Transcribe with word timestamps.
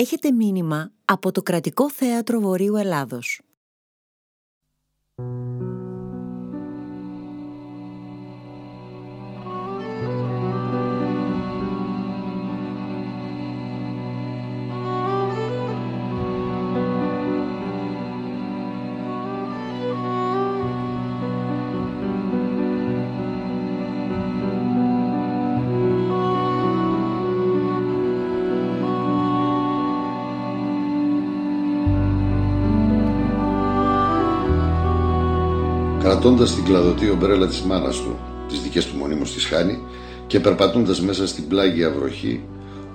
Έχετε 0.00 0.32
μήνυμα 0.32 0.92
από 1.04 1.32
το 1.32 1.42
Κρατικό 1.42 1.90
Θέατρο 1.90 2.40
Βορείου 2.40 2.76
Ελλάδος. 2.76 3.40
Κρατώντα 36.20 36.44
την 36.44 36.64
κλαδωτή 36.64 37.10
ομπρέλα 37.10 37.46
της 37.46 37.60
μάνα 37.60 37.90
του, 37.90 38.18
τις 38.48 38.60
δικές 38.60 38.86
του 38.86 38.96
μονίμως 38.96 39.32
της 39.32 39.44
χάνει, 39.46 39.82
και 40.26 40.40
περπατώντας 40.40 41.00
μέσα 41.00 41.26
στην 41.26 41.48
πλάγια 41.48 41.90
βροχή, 41.90 42.44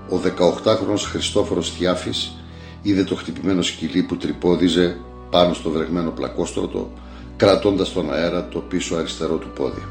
ο 0.10 0.16
18χρονο 0.16 0.98
Χριστόφορος 1.10 1.72
Θιάφης 1.72 2.36
είδε 2.82 3.04
το 3.04 3.16
χτυπημένο 3.16 3.62
σκυλί 3.62 4.04
που 4.04 4.18
τρυπώδιζε 4.18 4.98
πάνω 5.30 5.54
στο 5.54 5.70
βρεγμένο 5.70 6.12
πλακόστρωτο, 6.12 6.92
κρατώντας 7.38 7.94
τον 7.94 8.14
αέρα 8.14 8.48
το 8.48 8.60
πίσω 8.60 8.96
αριστερό 8.96 9.36
του 9.36 9.50
πόδι. 9.56 9.84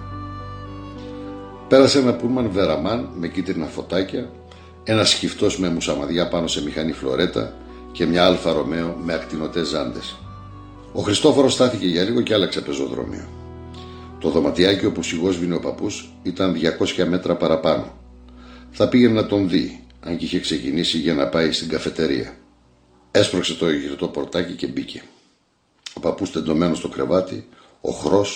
Πέρασε 1.68 1.98
ένα 1.98 2.14
πούλμαν 2.14 2.50
βεραμάν 2.52 3.08
με 3.18 3.28
κίτρινα 3.28 3.66
φωτάκια, 3.66 4.30
ένας 4.84 5.10
σκυφτός 5.10 5.58
με 5.58 5.68
μουσαμαδιά 5.68 6.28
πάνω 6.28 6.46
σε 6.46 6.62
μηχανή 6.62 6.92
φλωρέτα 6.92 7.52
και 7.92 8.06
μια 8.06 8.24
αλφα 8.24 8.52
Ρωμαίο 8.52 8.96
με 9.04 9.12
ακτινοτές 9.14 9.68
ζάντες. 9.68 10.16
Ο 10.96 11.00
Χριστόφορος 11.00 11.52
στάθηκε 11.52 11.86
για 11.86 12.02
λίγο 12.02 12.20
και 12.20 12.34
άλλαξε 12.34 12.60
πεζοδρόμιο. 12.60 13.28
Το 14.20 14.28
δωματιάκι 14.30 14.86
όπου 14.86 15.02
σιγόσβηνε 15.02 15.54
ο 15.54 15.60
παππούς 15.60 16.12
ήταν 16.22 16.56
200 16.96 17.04
μέτρα 17.08 17.36
παραπάνω. 17.36 17.98
Θα 18.70 18.88
πήγαινε 18.88 19.12
να 19.12 19.26
τον 19.26 19.48
δει, 19.48 19.84
αν 20.00 20.16
και 20.16 20.24
είχε 20.24 20.40
ξεκινήσει 20.40 20.98
για 20.98 21.14
να 21.14 21.28
πάει 21.28 21.52
στην 21.52 21.68
καφετερία. 21.68 22.36
Έσπρωξε 23.10 23.54
το 23.54 23.70
γυρτό 23.70 24.08
πορτάκι 24.08 24.52
και 24.52 24.66
μπήκε. 24.66 25.02
Ο 25.94 26.00
παππούς 26.00 26.30
τεντωμένος 26.30 26.78
στο 26.78 26.88
κρεβάτι, 26.88 27.48
οχρό, 27.80 28.26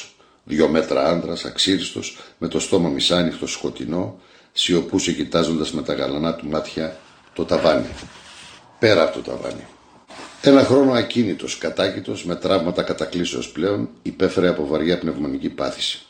δύο 0.45 0.69
μέτρα 0.69 1.05
άντρας, 1.05 1.45
αξίριστος, 1.45 2.19
με 2.39 2.49
το 2.49 2.61
στόμα 2.61 2.89
μισάνυχτο 2.89 3.47
σκοτεινό, 3.47 4.21
σιωπούσε 4.53 5.13
κοιτάζοντας 5.13 5.73
με 5.73 5.83
τα 5.83 5.95
γαλανά 5.95 6.35
του 6.35 6.49
μάτια 6.49 6.97
το 7.35 7.45
ταβάνι. 7.45 7.89
Πέρα 8.79 9.03
από 9.03 9.15
το 9.15 9.31
ταβάνι. 9.31 9.67
Ένα 10.41 10.65
χρόνο 10.65 10.93
ακίνητος, 10.93 11.59
κατάκητος, 11.59 12.25
με 12.25 12.37
τραύματα 12.37 12.83
κατακλείσεως 12.83 13.51
πλέον, 13.53 13.89
υπέφερε 14.03 14.49
από 14.49 14.67
βαριά 14.67 14.99
πνευμονική 14.99 15.49
πάθηση. 15.49 16.03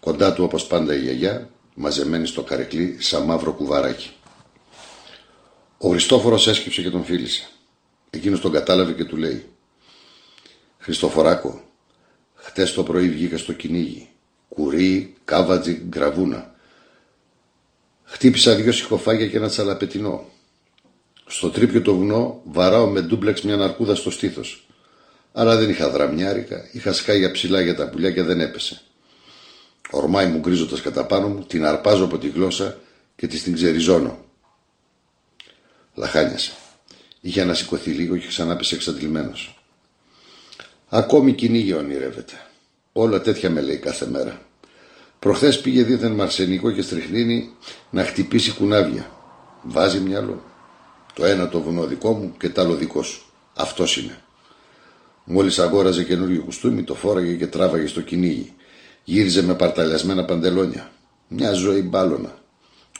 Κοντά 0.00 0.32
του 0.32 0.44
όπως 0.44 0.66
πάντα 0.66 0.94
η 0.94 1.00
γιαγιά, 1.00 1.50
μαζεμένη 1.74 2.26
στο 2.26 2.42
καρεκλί 2.42 2.96
σαν 3.00 3.22
μαύρο 3.22 3.52
κουβαράκι. 3.52 4.10
Ο 5.78 5.88
Χριστόφορος 5.88 6.46
έσκυψε 6.46 6.82
και 6.82 6.90
τον 6.90 7.04
φίλησε. 7.04 7.48
Εκείνος 8.10 8.40
τον 8.40 8.52
κατάλαβε 8.52 8.92
και 8.92 9.04
του 9.04 9.16
λέει 9.16 9.44
«Χριστοφοράκο, 10.78 11.62
χτες 12.34 12.72
το 12.72 12.82
πρωί 12.82 13.08
βγήκα 13.08 13.36
στο 13.36 13.52
κυνήγι. 13.52 14.08
Κουρί, 14.48 15.14
κάβατζι, 15.24 15.82
γκραβούνα. 15.88 16.54
Χτύπησα 18.04 18.54
δυο 18.54 18.72
σιχοφάγια 18.72 19.26
και 19.26 19.36
ένα 19.36 19.48
τσαλαπετινό. 19.48 20.28
Στο 21.32 21.50
τρίπιο 21.50 21.82
το 21.82 21.94
βουνό 21.94 22.42
βαράω 22.44 22.86
με 22.86 23.00
ντούμπλεξ 23.00 23.42
μια 23.42 23.56
ναρκούδα 23.56 23.94
στο 23.94 24.10
στήθος. 24.10 24.66
Αλλά 25.32 25.56
δεν 25.56 25.70
είχα 25.70 25.90
δραμιάρικα, 25.90 26.68
είχα 26.72 26.92
σκάγια 26.92 27.30
ψηλά 27.30 27.60
για 27.60 27.74
τα 27.74 27.88
πουλιά 27.88 28.10
και 28.10 28.22
δεν 28.22 28.40
έπεσε. 28.40 28.80
Ορμάει 29.90 30.26
μου 30.26 30.38
γκρίζοντας 30.38 30.80
κατά 30.80 31.06
πάνω 31.06 31.28
μου, 31.28 31.44
την 31.44 31.64
αρπάζω 31.64 32.04
από 32.04 32.18
τη 32.18 32.28
γλώσσα 32.28 32.78
και 33.16 33.26
της 33.26 33.42
την 33.42 33.54
ξεριζώνω. 33.54 34.24
Λαχάνιασε. 35.94 36.52
Είχε 37.20 37.40
ανασηκωθεί 37.40 37.90
λίγο 37.90 38.16
και 38.16 38.26
ξανά 38.26 38.56
πέσε 38.56 38.74
εξαντλημένος. 38.74 39.62
Ακόμη 40.88 41.32
κυνήγι 41.32 41.72
ονειρεύεται. 41.72 42.32
Όλα 42.92 43.20
τέτοια 43.20 43.50
με 43.50 43.60
λέει 43.60 43.76
κάθε 43.76 44.06
μέρα. 44.06 44.40
Προχθές 45.18 45.60
πήγε 45.60 45.82
δίθεν 45.82 46.12
μαρσενικό 46.12 46.70
και 46.70 46.82
στριχνίνη 46.82 47.50
να 47.90 48.04
χτυπήσει 48.04 48.52
κουνάβια. 48.52 49.10
Βάζει 49.62 50.00
μυαλό. 50.00 50.49
Το 51.20 51.26
ένα 51.26 51.48
το 51.48 51.60
βουνό 51.60 51.86
δικό 51.86 52.12
μου 52.12 52.34
και 52.38 52.48
το 52.48 52.60
άλλο 52.60 52.74
δικό 52.74 53.02
σου. 53.02 53.22
Αυτός 53.54 53.96
είναι. 53.96 54.18
Μόλις 55.24 55.58
αγόραζε 55.58 56.04
καινούριο 56.04 56.42
κουστούμι, 56.42 56.82
το 56.82 56.94
φόραγε 56.94 57.34
και 57.34 57.46
τράβαγε 57.46 57.86
στο 57.86 58.00
κυνήγι. 58.00 58.54
Γύριζε 59.04 59.42
με 59.42 59.54
παρταλιασμένα 59.54 60.24
παντελόνια. 60.24 60.90
Μια 61.28 61.52
ζωή 61.52 61.82
μπάλωνα. 61.82 62.38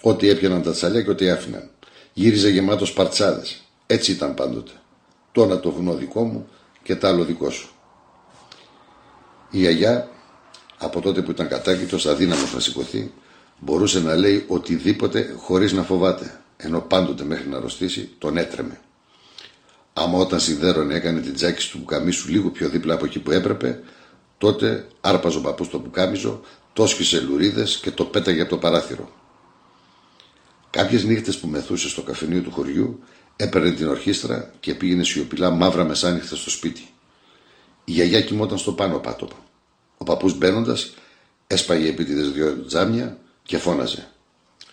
Ό,τι 0.00 0.28
έπιαναν 0.28 0.62
τα 0.62 0.72
τσαλιά 0.72 1.02
και 1.02 1.10
ό,τι 1.10 1.30
άφηναν. 1.30 1.70
Γύριζε 2.12 2.48
γεμάτος 2.48 2.92
παρτσάδες. 2.92 3.64
Έτσι 3.86 4.12
ήταν 4.12 4.34
πάντοτε. 4.34 4.72
Το 5.32 5.42
ένα 5.42 5.60
το 5.60 5.70
βουνό 5.70 5.94
δικό 5.94 6.24
μου 6.24 6.48
και 6.82 6.96
το 6.96 7.06
άλλο 7.06 7.24
δικό 7.24 7.50
σου. 7.50 7.68
Η 9.50 9.66
αγιά, 9.66 10.08
από 10.78 11.00
τότε 11.00 11.22
που 11.22 11.30
ήταν 11.30 11.48
κατάκητο, 11.48 12.10
αδύναμος 12.10 12.54
να 12.54 12.60
σηκωθεί, 12.60 13.12
μπορούσε 13.58 14.00
να 14.00 14.16
λέει 14.16 14.44
οτιδήποτε 14.48 15.34
χωρίς 15.38 15.72
να 15.72 15.82
φοβάται 15.82 16.40
ενώ 16.62 16.80
πάντοτε 16.80 17.24
μέχρι 17.24 17.48
να 17.48 17.56
αρρωστήσει 17.56 18.10
τον 18.18 18.36
έτρεμε. 18.36 18.80
Άμα 19.92 20.18
όταν 20.18 20.40
σιδέρωνε 20.40 20.94
έκανε 20.94 21.20
την 21.20 21.34
τζάκη 21.34 21.70
του 21.70 21.78
πουκαμίσου 21.78 22.30
λίγο 22.30 22.50
πιο 22.50 22.68
δίπλα 22.68 22.94
από 22.94 23.04
εκεί 23.04 23.18
που 23.18 23.30
έπρεπε, 23.30 23.80
τότε 24.38 24.86
άρπαζε 25.00 25.38
ο 25.38 25.40
παππούς 25.40 25.68
το 25.68 25.78
πουκάμιζο, 25.78 26.40
το 26.72 26.86
σκίσε 26.86 27.20
λουρίδες 27.20 27.76
και 27.76 27.90
το 27.90 28.04
πέταγε 28.04 28.40
από 28.40 28.50
το 28.50 28.58
παράθυρο. 28.58 29.10
Κάποιες 30.70 31.04
νύχτες 31.04 31.38
που 31.38 31.48
μεθούσε 31.48 31.88
στο 31.88 32.02
καφενείο 32.02 32.40
του 32.40 32.50
χωριού, 32.50 33.02
έπαιρνε 33.36 33.70
την 33.70 33.88
ορχήστρα 33.88 34.52
και 34.60 34.74
πήγαινε 34.74 35.04
σιωπηλά 35.04 35.50
μαύρα 35.50 35.84
μεσάνυχτα 35.84 36.36
στο 36.36 36.50
σπίτι. 36.50 36.88
Η 37.84 37.92
γιαγιά 37.92 38.20
κοιμόταν 38.20 38.58
στο 38.58 38.72
πάνω 38.72 38.98
πάτωπα. 38.98 39.36
Ο 39.98 40.04
παππούς 40.04 40.38
μπαίνοντας, 40.38 40.94
έσπαγε 41.46 41.88
επίτηδες 41.88 42.30
δυο 42.30 42.64
τζάμια 42.66 43.18
και 43.42 43.58
φώναζε. 43.58 44.08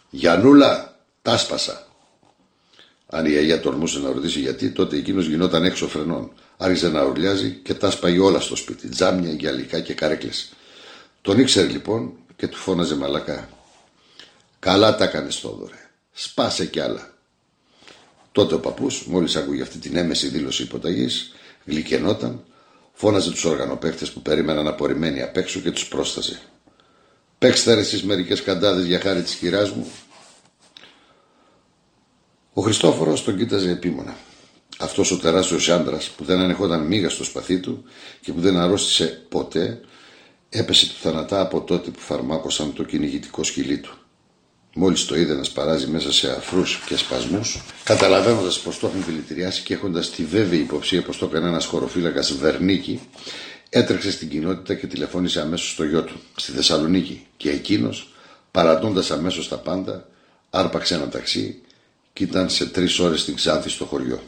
Γιανούλα, 0.09 0.96
Τάσπασα. 1.27 1.88
Αν 3.07 3.25
η 3.25 3.29
γιαγιά 3.29 3.59
τορμούσε 3.59 3.99
να 3.99 4.11
ρωτήσει 4.11 4.39
γιατί, 4.39 4.71
τότε 4.71 4.97
εκείνος 4.97 5.27
γινόταν 5.27 5.63
έξω 5.63 5.88
φρενών. 5.88 6.31
Άρχιζε 6.57 6.89
να 6.89 7.03
ουρλιάζει 7.03 7.59
και 7.63 7.73
τάσπαγε 7.73 8.19
όλα 8.19 8.39
στο 8.39 8.55
σπίτι. 8.55 8.89
Τζάμια, 8.89 9.31
γυαλικά 9.31 9.79
και 9.79 9.93
καρέκλε. 9.93 10.29
Τον 11.21 11.39
ήξερε 11.39 11.67
λοιπόν 11.67 12.13
και 12.35 12.47
του 12.47 12.57
φώναζε 12.57 12.95
μαλακά. 12.95 13.49
Καλά 14.59 14.95
τα 14.95 15.03
έκανες 15.03 15.35
Θόδωρε. 15.35 15.89
Σπάσε 16.11 16.65
κι 16.65 16.79
άλλα. 16.79 17.13
Τότε 18.31 18.55
ο 18.55 18.59
παππούς, 18.59 19.05
μόλις 19.05 19.35
άκουγε 19.35 19.61
αυτή 19.61 19.77
την 19.77 19.97
έμεση 19.97 20.27
δήλωση 20.27 20.63
υποταγής, 20.63 21.33
γλυκενόταν, 21.65 22.44
φώναζε 22.94 23.31
τους 23.31 23.45
οργανοπαίχτε 23.45 24.05
που 24.05 24.21
περίμεναν 24.21 24.67
απορριμμένοι 24.67 25.21
απ' 25.21 25.38
έξω 25.38 25.59
και 25.59 25.71
τους 25.71 25.88
πρόσταζε. 25.88 26.39
Παίξτε 27.38 27.71
εσείς 27.71 28.03
μερικές 28.03 28.41
καντάδες 28.41 28.85
για 28.85 28.99
χάρη 28.99 29.21
της 29.21 29.35
κυράς 29.35 29.71
μου 29.71 29.91
ο 32.57 32.62
Χριστόφορος 32.62 33.23
τον 33.23 33.38
κοίταζε 33.38 33.69
επίμονα. 33.69 34.16
Αυτός 34.79 35.12
ο 35.12 35.18
τεράστιος 35.18 35.69
άντρας 35.69 36.09
που 36.09 36.23
δεν 36.23 36.40
ανεχόταν 36.40 36.85
μίγα 36.85 37.09
στο 37.09 37.23
σπαθί 37.23 37.59
του 37.59 37.84
και 38.22 38.34
που 38.34 38.41
δεν 38.41 38.57
αρρώστησε 38.57 39.25
ποτέ, 39.29 39.81
έπεσε 40.50 40.88
του 40.88 40.95
θανατά 41.01 41.41
από 41.41 41.62
τότε 41.62 41.90
που 41.90 42.00
φαρμάκωσαν 42.00 42.73
το 42.73 42.84
κυνηγητικό 42.84 43.44
σκυλί 43.44 43.78
του. 43.78 43.97
Μόλις 44.75 45.06
το 45.06 45.16
είδε 45.16 45.34
να 45.34 45.44
σπαράζει 45.44 45.88
μέσα 45.88 46.13
σε 46.13 46.31
αφρούς 46.31 46.84
και 46.88 46.97
σπασμούς, 46.97 47.62
καταλαβαίνοντας 47.84 48.59
πως 48.59 48.79
το 48.79 48.88
έχουν 48.88 49.03
δηλητηριάσει 49.03 49.63
και 49.63 49.74
έχοντας 49.74 50.09
τη 50.09 50.24
βέβαιη 50.24 50.60
υποψία 50.60 51.01
πως 51.01 51.18
το 51.18 51.25
έκανε 51.25 51.48
ένας 51.48 51.65
χωροφύλακας 51.65 52.33
Βερνίκη, 52.33 53.00
έτρεξε 53.69 54.12
στην 54.12 54.30
κοινότητα 54.30 54.74
και 54.74 54.88
τηλεφώνησε 54.88 55.42
αμέσως 55.42 55.71
στο 55.71 55.83
γιο 55.83 56.03
του, 56.03 56.19
στη 56.36 56.51
Θεσσαλονίκη. 56.51 57.25
Και 57.38 57.50
εκείνος, 57.50 58.13
παρατώντας 58.51 59.12
αμέσως 59.12 59.48
τα 59.48 59.57
πάντα, 59.57 60.07
άρπαξε 60.50 60.95
ένα 60.95 61.10
ταξί 61.10 61.62
και 62.17 62.23
ήταν 62.23 62.49
σε 62.49 62.65
τρεις 62.65 62.99
ώρες 62.99 63.21
στην 63.21 63.35
Ξάνθη 63.35 63.69
στο 63.69 63.85
χωριό. 63.85 64.21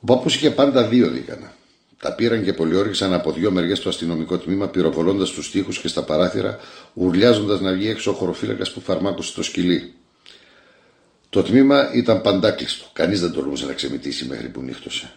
Ο 0.00 0.04
παππούς 0.06 0.34
είχε 0.34 0.50
πάντα 0.50 0.82
δύο 0.88 1.08
δίκανα. 1.08 1.54
Τα 1.98 2.14
πήραν 2.14 2.44
και 2.44 2.52
πολιόριξαν 2.52 3.12
από 3.12 3.32
δύο 3.32 3.50
μεριές 3.50 3.78
στο 3.78 3.88
αστυνομικό 3.88 4.38
τμήμα, 4.38 4.68
πυροβολώντας 4.68 5.30
τους 5.30 5.50
τοίχου 5.50 5.70
και 5.70 5.88
στα 5.88 6.02
παράθυρα, 6.02 6.58
ουρλιάζοντας 6.94 7.60
να 7.60 7.72
βγει 7.72 7.88
έξω 7.88 8.10
ο 8.10 8.14
χωροφύλακας 8.14 8.72
που 8.72 8.80
φαρμάκωσε 8.80 9.34
το 9.34 9.42
σκυλί. 9.42 9.94
Το 11.28 11.42
τμήμα 11.42 11.94
ήταν 11.94 12.20
παντάκλειστο. 12.20 12.84
Κανείς 12.92 13.20
δεν 13.20 13.32
τολμούσε 13.32 13.66
να 13.66 13.72
ξεμητήσει 13.72 14.24
μέχρι 14.24 14.48
που 14.48 14.60
νύχτωσε. 14.60 15.12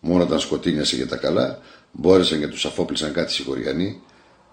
Μόνο 0.00 0.22
όταν 0.22 0.40
σκοτίνιασε 0.40 0.96
για 0.96 1.08
τα 1.08 1.16
καλά, 1.16 1.58
μπόρεσαν 1.92 2.40
και 2.40 2.48
τους 2.48 2.64
αφόπλησαν 2.64 3.12
κάτι 3.12 3.32
σιγοριανοί, 3.32 4.02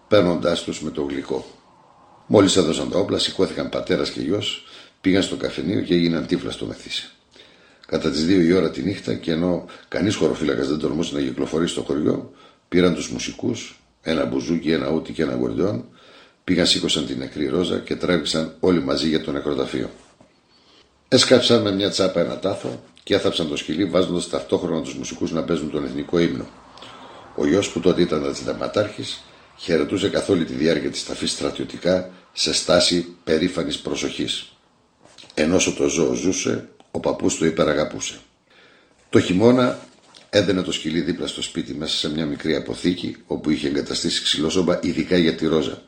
παίρνοντάς 0.07 0.63
τους 0.63 0.81
με 0.81 0.89
το 0.91 1.01
γλυκό. 1.01 1.45
Μόλις 2.27 2.55
έδωσαν 2.55 2.89
τα 2.89 2.99
όπλα, 2.99 3.17
σηκώθηκαν 3.17 3.69
πατέρας 3.69 4.09
και 4.09 4.21
γιος 4.21 4.65
Πήγαν 5.07 5.23
στο 5.23 5.35
καφενείο 5.35 5.81
και 5.81 5.93
έγιναν 5.93 6.25
τύφλα 6.25 6.51
στο 6.51 6.65
μεθύσι. 6.65 7.09
Κατά 7.87 8.09
τις 8.11 8.25
2 8.25 8.29
η 8.29 8.53
ώρα 8.53 8.69
τη 8.69 8.81
νύχτα 8.81 9.13
και 9.13 9.31
ενώ 9.31 9.65
κανείς 9.87 10.15
χωροφύλακας 10.15 10.67
δεν 10.67 10.77
τολμούσε 10.79 11.15
να 11.15 11.21
κυκλοφορήσει 11.21 11.73
στο 11.73 11.81
χωριό, 11.81 12.33
πήραν 12.69 12.93
τους 12.93 13.09
μουσικούς, 13.09 13.79
ένα 14.01 14.25
μπουζούκι, 14.25 14.71
ένα 14.71 14.89
ούτι 14.89 15.11
και 15.11 15.21
ένα 15.21 15.35
γορδιόν, 15.35 15.85
πήγαν, 16.43 16.65
σήκωσαν 16.65 17.05
την 17.05 17.17
νεκρή 17.17 17.47
ρόζα 17.47 17.79
και 17.79 17.95
τράβηξαν 17.95 18.55
όλοι 18.59 18.83
μαζί 18.83 19.07
για 19.07 19.21
το 19.21 19.31
νεκροταφείο. 19.31 19.89
Έσκαψαν 21.07 21.61
με 21.61 21.71
μια 21.71 21.89
τσάπα 21.89 22.19
ένα 22.19 22.39
τάφο 22.39 22.83
και 23.03 23.15
έθαψαν 23.15 23.47
το 23.47 23.55
σκυλί 23.55 23.85
βάζοντας 23.85 24.29
ταυτόχρονα 24.29 24.81
τους 24.81 24.95
μουσικούς 24.95 25.31
να 25.31 25.43
παίζουν 25.43 25.71
τον 25.71 25.85
εθνικό 25.85 26.19
ύμνο. 26.19 26.47
Ο 27.35 27.47
γιος 27.47 27.69
που 27.69 27.79
τότε 27.79 28.01
ήταν 28.01 28.35
συνταγματάρχη 28.35 29.03
χαιρετούσε 29.57 30.09
καθ' 30.09 30.29
όλη 30.29 30.45
τη 30.45 30.53
διάρκεια 30.53 30.89
της 30.89 31.05
ταφής 31.05 31.31
στρατιωτικά 31.31 32.09
σε 32.33 32.53
στάση 32.53 33.15
περήφανης 33.23 33.79
προσοχής. 33.79 34.51
Ενώ 35.39 35.57
το 35.77 35.87
ζώο 35.87 36.13
ζούσε, 36.13 36.69
ο 36.91 36.99
παππούς 36.99 37.37
το 37.37 37.45
υπεραγαπούσε. 37.45 38.19
Το 39.09 39.19
χειμώνα 39.19 39.79
έδαινε 40.29 40.61
το 40.61 40.71
σκυλί 40.71 41.01
δίπλα 41.01 41.27
στο 41.27 41.41
σπίτι 41.41 41.73
μέσα 41.73 41.97
σε 41.97 42.11
μια 42.11 42.25
μικρή 42.25 42.55
αποθήκη 42.55 43.15
όπου 43.27 43.49
είχε 43.49 43.67
εγκαταστήσει 43.67 44.23
ξυλόσομπα 44.23 44.79
ειδικά 44.81 45.17
για 45.17 45.35
τη 45.35 45.47
ρόζα. 45.47 45.81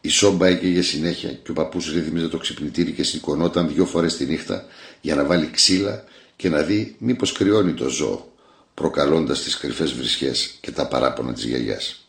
Η 0.00 0.08
σόμπα 0.08 0.46
έκαιγε 0.46 0.82
συνέχεια 0.82 1.32
και 1.32 1.50
ο 1.50 1.54
παππούς 1.54 1.92
ρύθμιζε 1.92 2.28
το 2.28 2.38
ξυπνητήρι 2.38 2.92
και 2.92 3.02
σηκωνόταν 3.02 3.68
δυο 3.68 3.84
φορές 3.84 4.16
τη 4.16 4.24
νύχτα 4.24 4.64
για 5.00 5.14
να 5.14 5.24
βάλει 5.24 5.50
ξύλα 5.50 6.04
και 6.36 6.48
να 6.48 6.62
δει 6.62 6.94
μήπως 6.98 7.32
κρυώνει 7.32 7.74
το 7.74 7.88
ζώο, 7.88 8.32
προκαλώντας 8.74 9.42
τις 9.42 9.56
κρυφές 9.56 9.92
βρισχές 9.92 10.54
και 10.60 10.70
τα 10.70 10.88
παράπονα 10.88 11.32
της 11.32 11.44
γιαγιάς. 11.44 12.08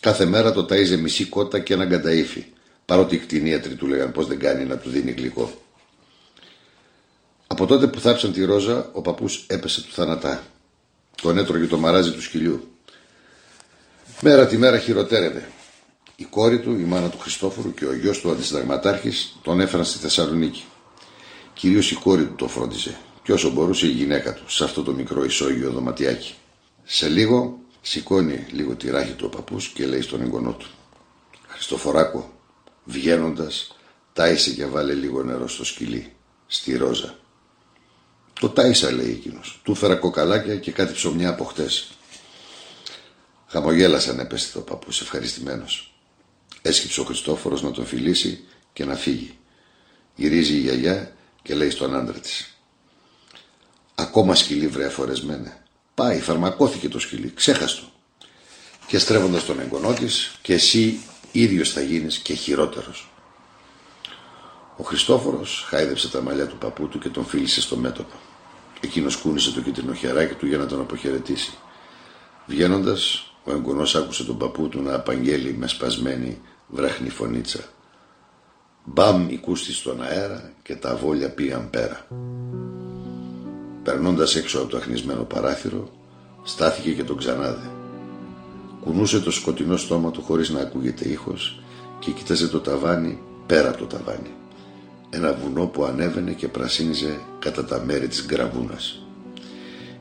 Κάθε 0.00 0.24
μέρα 0.24 0.52
το 0.52 0.66
ταΐζε 0.70 0.98
μισή 0.98 1.24
κότα 1.24 1.58
και 1.58 1.74
ένα 1.74 1.86
κανταήφι, 1.86 2.44
παρότι 2.86 3.14
οι 3.14 3.18
κτηνίατροι 3.18 3.74
του 3.74 3.86
λέγαν 3.86 4.12
πως 4.12 4.26
δεν 4.26 4.38
κάνει 4.38 4.64
να 4.64 4.76
του 4.76 4.90
δίνει 4.90 5.10
γλυκό. 5.10 5.52
Από 7.46 7.66
τότε 7.66 7.86
που 7.86 8.00
θάψαν 8.00 8.32
τη 8.32 8.44
ρόζα, 8.44 8.90
ο 8.92 9.00
παππούς 9.00 9.44
έπεσε 9.46 9.82
του 9.82 9.92
θανατά. 9.92 10.42
Τον 11.22 11.38
έτρωγε 11.38 11.66
το 11.66 11.78
μαράζι 11.78 12.12
του 12.12 12.22
σκυλιού. 12.22 12.68
Μέρα 14.20 14.46
τη 14.46 14.56
μέρα 14.56 14.78
χειροτέρευε. 14.78 15.48
Η 16.16 16.24
κόρη 16.24 16.60
του, 16.60 16.72
η 16.72 16.82
μάνα 16.82 17.08
του 17.08 17.18
Χριστόφορου 17.18 17.74
και 17.74 17.86
ο 17.86 17.94
γιος 17.94 18.20
του 18.20 18.30
αντισυνταγματάρχης 18.30 19.36
τον 19.42 19.60
έφεραν 19.60 19.84
στη 19.84 19.98
Θεσσαλονίκη. 19.98 20.64
Κυρίως 21.54 21.90
η 21.90 21.94
κόρη 21.94 22.26
του 22.26 22.34
το 22.34 22.48
φρόντιζε 22.48 22.96
και 23.22 23.32
όσο 23.32 23.50
μπορούσε 23.50 23.86
η 23.86 23.90
γυναίκα 23.90 24.34
του 24.34 24.50
σε 24.50 24.64
αυτό 24.64 24.82
το 24.82 24.92
μικρό 24.92 25.24
ισόγειο 25.24 25.70
δωματιάκι. 25.70 26.34
Σε 26.84 27.08
λίγο 27.08 27.58
σηκώνει 27.82 28.46
λίγο 28.50 28.74
τη 28.74 28.90
ράχη 28.90 29.12
του 29.12 29.24
ο 29.32 29.36
παππούς 29.36 29.68
και 29.68 29.86
λέει 29.86 30.00
στον 30.00 30.20
εγγονό 30.20 30.52
του 30.52 30.66
«Χριστοφοράκο, 31.46 32.35
βγαίνοντας, 32.86 33.76
τάισε 34.12 34.50
και 34.50 34.66
βάλε 34.66 34.92
λίγο 34.92 35.22
νερό 35.22 35.48
στο 35.48 35.64
σκυλί, 35.64 36.12
στη 36.46 36.76
ρόζα». 36.76 37.18
Το 38.40 38.48
τάισα 38.48 38.92
λέει 38.92 39.10
εκείνος. 39.10 39.60
Του 39.62 39.74
φέρα 39.74 39.94
κοκαλάκια 39.94 40.56
και 40.56 40.72
κάτι 40.72 40.92
ψωμιά 40.92 41.28
από 41.28 41.44
χτες. 41.44 41.88
Χαμογέλασε 43.46 44.10
ανεπαίσθητο 44.10 44.58
ο 44.58 44.62
παππούς, 44.62 45.00
ευχαριστημένος. 45.00 45.94
Έσκυψε 46.62 47.00
ο 47.00 47.04
Χριστόφορος 47.04 47.62
να 47.62 47.70
τον 47.70 47.86
φιλήσει 47.86 48.44
και 48.72 48.84
να 48.84 48.94
φύγει. 48.94 49.38
Γυρίζει 50.14 50.54
η 50.54 50.60
γιαγιά 50.60 51.16
και 51.42 51.54
λέει 51.54 51.70
στον 51.70 51.94
άντρα 51.94 52.18
της. 52.18 52.56
Ακόμα 53.94 54.34
σκυλί 54.34 54.66
βρε 54.66 54.86
αφορεσμένε. 54.86 55.62
Πάει, 55.94 56.20
φαρμακώθηκε 56.20 56.88
το 56.88 56.98
σκυλί, 56.98 57.32
ξέχαστο. 57.34 57.92
Και 58.86 58.98
στρέφοντα 58.98 59.42
τον 59.42 59.60
εγγονό 59.60 59.92
της, 59.92 60.38
και 60.42 60.54
εσύ 60.54 61.00
ίδιος 61.42 61.72
θα 61.72 61.80
γίνεις 61.80 62.18
και 62.18 62.34
χειρότερος. 62.34 63.08
Ο 64.76 64.82
Χριστόφορος 64.82 65.64
χάιδεψε 65.68 66.10
τα 66.10 66.22
μαλλιά 66.22 66.46
του 66.46 66.56
παππού 66.56 66.88
του 66.88 66.98
και 66.98 67.08
τον 67.08 67.24
φίλησε 67.24 67.60
στο 67.60 67.76
μέτωπο. 67.76 68.14
Εκείνος 68.80 69.16
κούνησε 69.16 69.52
το 69.52 69.60
κίτρινο 69.60 69.94
χεράκι 69.94 70.34
του 70.34 70.46
για 70.46 70.58
να 70.58 70.66
τον 70.66 70.80
αποχαιρετήσει. 70.80 71.54
Βγαίνοντας, 72.46 73.30
ο 73.44 73.52
εγγονός 73.52 73.94
άκουσε 73.94 74.24
τον 74.24 74.38
παππού 74.38 74.68
του 74.68 74.82
να 74.82 74.94
απαγγέλει 74.94 75.52
με 75.52 75.66
σπασμένη 75.66 76.40
βράχνη 76.68 77.08
φωνήτσα. 77.08 77.60
Μπαμ 78.84 79.28
κούστη 79.40 79.72
στον 79.72 80.02
αέρα 80.02 80.52
και 80.62 80.76
τα 80.76 80.96
βόλια 80.96 81.30
πήγαν 81.30 81.70
πέρα. 81.70 82.06
Περνώντας 83.82 84.34
έξω 84.36 84.58
από 84.58 84.68
το 84.68 84.76
αχνισμένο 84.76 85.22
παράθυρο, 85.22 85.90
στάθηκε 86.44 86.92
και 86.92 87.04
τον 87.04 87.16
ξανάδε. 87.16 87.70
Κουνούσε 88.86 89.20
το 89.20 89.30
σκοτεινό 89.30 89.76
στόμα 89.76 90.10
του 90.10 90.22
χωρίς 90.22 90.50
να 90.50 90.60
ακούγεται 90.60 91.08
ήχος 91.08 91.60
και 91.98 92.10
κοίταζε 92.10 92.48
το 92.48 92.60
ταβάνι 92.60 93.18
πέρα 93.46 93.68
από 93.68 93.78
το 93.78 93.86
ταβάνι 93.86 94.30
ένα 95.10 95.32
βουνό 95.42 95.66
που 95.66 95.84
ανέβαινε 95.84 96.32
και 96.32 96.48
πρασίνιζε 96.48 97.20
κατά 97.38 97.64
τα 97.64 97.82
μέρη 97.86 98.08
της 98.08 98.26
γκραβούνας. 98.26 99.02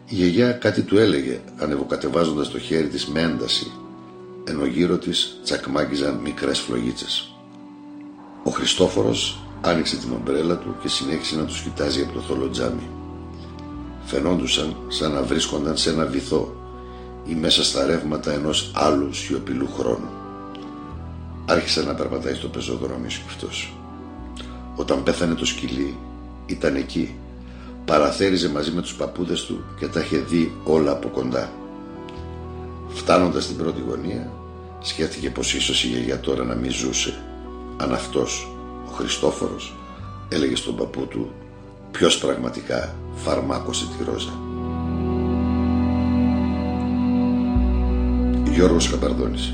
Η 0.05 0.15
γιαγιά 0.15 0.51
κάτι 0.51 0.81
του 0.81 0.97
έλεγε 0.97 1.39
ανεβοκατεβάζοντας 1.57 2.49
το 2.49 2.59
χέρι 2.59 2.87
της 2.87 3.07
με 3.07 3.21
ένταση 3.21 3.71
ενώ 4.43 4.65
γύρω 4.65 4.97
της 4.97 5.39
τσακμάκιζαν 5.43 6.15
μικρές 6.15 6.59
φλογίτσες. 6.59 7.35
Ο 8.43 8.49
Χριστόφορος 8.49 9.39
άνοιξε 9.61 9.95
την 9.95 10.11
ομπρέλα 10.11 10.57
του 10.57 10.75
και 10.81 10.87
συνέχισε 10.87 11.35
να 11.35 11.45
τους 11.45 11.61
κοιτάζει 11.61 12.01
από 12.01 12.13
το 12.13 12.19
θολό 12.19 12.49
τζάμι. 12.49 12.89
Φαινόντουσαν 14.05 14.75
σαν 14.87 15.11
να 15.11 15.21
βρίσκονταν 15.23 15.77
σε 15.77 15.89
ένα 15.89 16.05
βυθό 16.05 16.64
ή 17.25 17.35
μέσα 17.35 17.63
στα 17.63 17.85
ρεύματα 17.85 18.31
ενός 18.31 18.71
άλλου 18.73 19.13
σιωπηλού 19.13 19.67
χρόνου. 19.77 20.09
Άρχισε 21.45 21.83
να 21.83 21.93
περπατάει 21.93 22.33
στο 22.33 22.47
πεζοδρόμιο 22.47 23.09
σκεφτός. 23.09 23.73
Όταν 24.75 25.03
πέθανε 25.03 25.33
το 25.33 25.45
σκυλί 25.45 25.97
ήταν 26.45 26.75
εκεί. 26.75 27.15
Παραθέριζε 27.85 28.49
μαζί 28.49 28.71
με 28.71 28.81
τους 28.81 28.95
παππούδες 28.95 29.41
του 29.41 29.63
και 29.79 29.87
τα 29.87 29.99
είχε 29.99 30.17
δει 30.17 30.51
όλα 30.63 30.91
από 30.91 31.07
κοντά. 31.07 31.51
Φτάνοντας 32.89 33.43
στην 33.43 33.57
πρώτη 33.57 33.81
γωνία 33.87 34.31
σκέφτηκε 34.81 35.29
πως 35.29 35.53
ίσως 35.53 35.83
η 35.83 35.87
γιαγιά 35.87 36.19
τώρα 36.19 36.43
να 36.43 36.55
μην 36.55 36.71
ζούσε. 36.71 37.23
Αν 37.77 37.93
αυτός, 37.93 38.47
ο 38.87 38.91
Χριστόφορος, 38.91 39.75
έλεγε 40.29 40.55
στον 40.55 40.75
παππού 40.75 41.07
του 41.07 41.31
ποιος 41.91 42.17
πραγματικά 42.17 42.95
φαρμάκωσε 43.15 43.85
τη 43.97 44.03
ρόζα. 44.03 44.44
Γιώργος 48.55 48.89
Καπαρδόνης 48.89 49.53